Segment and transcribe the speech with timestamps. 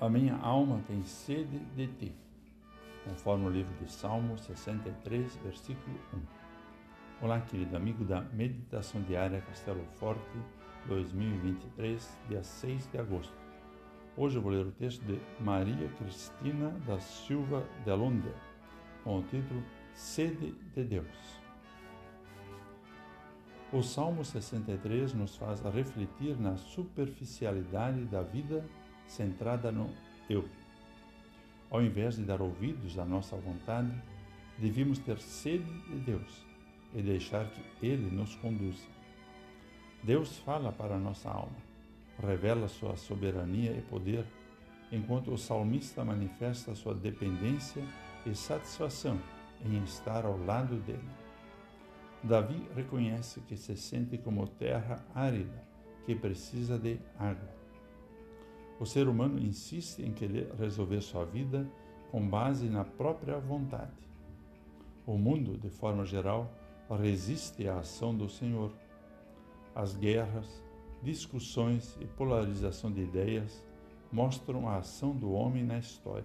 [0.00, 2.14] A minha alma tem sede de ti,
[3.04, 5.94] conforme o livro de Salmos 63, versículo
[7.20, 7.26] 1.
[7.26, 10.38] Olá, querido amigo da Meditação Diária Castelo Forte
[10.86, 13.34] 2023, dia 6 de agosto.
[14.16, 18.32] Hoje eu vou ler o texto de Maria Cristina da Silva de Alonde,
[19.04, 19.62] com o título
[19.92, 21.42] Sede de Deus.
[23.70, 28.64] O Salmo 63 nos faz refletir na superficialidade da vida
[29.10, 29.90] centrada no
[30.28, 30.48] eu.
[31.68, 33.92] Ao invés de dar ouvidos à nossa vontade,
[34.56, 36.46] devíamos ter sede de Deus
[36.94, 38.86] e deixar que Ele nos conduza.
[40.02, 41.56] Deus fala para a nossa alma,
[42.18, 44.24] revela sua soberania e poder,
[44.92, 47.82] enquanto o salmista manifesta sua dependência
[48.24, 49.20] e satisfação
[49.64, 51.08] em estar ao lado dele.
[52.22, 55.64] Davi reconhece que se sente como terra árida,
[56.06, 57.59] que precisa de água.
[58.80, 61.70] O ser humano insiste em querer resolver sua vida
[62.10, 63.92] com base na própria vontade.
[65.06, 66.50] O mundo, de forma geral,
[66.88, 68.72] resiste à ação do Senhor.
[69.74, 70.64] As guerras,
[71.02, 73.62] discussões e polarização de ideias
[74.10, 76.24] mostram a ação do homem na história,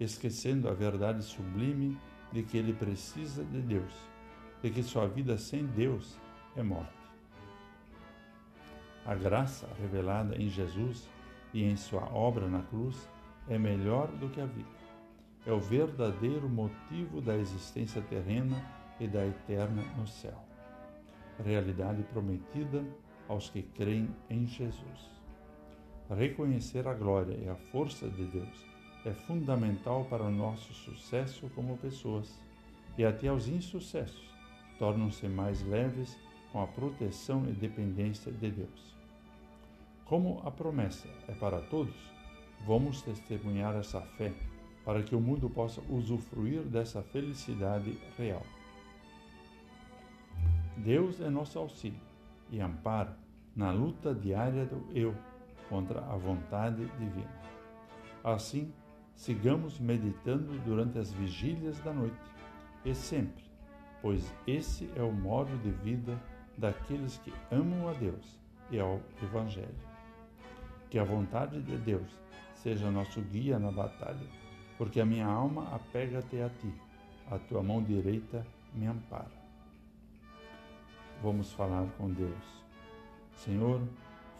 [0.00, 1.96] esquecendo a verdade sublime
[2.32, 3.94] de que ele precisa de Deus,
[4.60, 6.18] de que sua vida sem Deus
[6.56, 6.92] é morte.
[9.06, 11.08] A graça revelada em Jesus
[11.52, 13.08] e em sua obra na cruz
[13.48, 14.68] é melhor do que a vida.
[15.46, 18.62] É o verdadeiro motivo da existência terrena
[18.98, 20.38] e da eterna no céu.
[21.42, 22.84] Realidade prometida
[23.28, 25.10] aos que creem em Jesus.
[26.10, 28.66] Reconhecer a glória e a força de Deus
[29.04, 32.38] é fundamental para o nosso sucesso como pessoas
[32.98, 34.28] e até os insucessos
[34.78, 36.18] tornam-se mais leves
[36.52, 38.99] com a proteção e dependência de Deus.
[40.10, 41.94] Como a promessa é para todos,
[42.66, 44.32] vamos testemunhar essa fé
[44.84, 48.42] para que o mundo possa usufruir dessa felicidade real.
[50.78, 52.00] Deus é nosso auxílio
[52.50, 53.12] e amparo
[53.54, 55.14] na luta diária do eu
[55.68, 57.40] contra a vontade divina.
[58.24, 58.72] Assim,
[59.14, 62.18] sigamos meditando durante as vigílias da noite
[62.84, 63.44] e sempre,
[64.02, 66.20] pois esse é o modo de vida
[66.58, 68.36] daqueles que amam a Deus
[68.72, 69.89] e ao Evangelho.
[70.90, 72.10] Que a vontade de Deus
[72.52, 74.26] seja nosso guia na batalha,
[74.76, 76.74] porque a minha alma apega-te a ti,
[77.30, 79.40] a tua mão direita me ampara.
[81.22, 82.64] Vamos falar com Deus.
[83.36, 83.80] Senhor,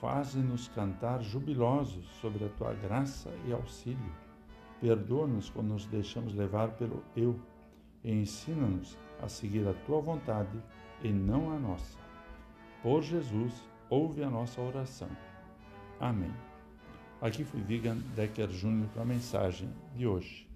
[0.00, 4.12] faze-nos cantar jubilosos sobre a tua graça e auxílio.
[4.80, 7.40] Perdoa-nos quando nos deixamos levar pelo eu
[8.04, 10.62] e ensina-nos a seguir a tua vontade
[11.02, 11.98] e não a nossa.
[12.82, 15.08] Por Jesus, ouve a nossa oração.
[16.00, 16.32] Amém.
[17.20, 20.46] Aqui foi Vigan Decker Júnior com a mensagem de hoje.